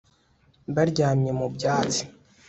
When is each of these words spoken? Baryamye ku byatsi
Baryamye 0.75 1.31
ku 1.39 1.45
byatsi 1.55 2.03